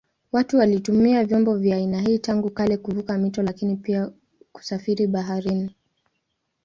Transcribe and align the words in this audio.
Watu 0.31 0.57
walitumia 0.57 1.25
vyombo 1.25 1.55
vya 1.57 1.77
aina 1.77 2.01
hii 2.01 2.19
tangu 2.19 2.49
kale 2.49 2.77
kuvuka 2.77 3.17
mito 3.17 3.41
lakini 3.43 3.75
pia 3.77 4.11
kusafiri 4.51 5.07
baharini. 5.07 5.75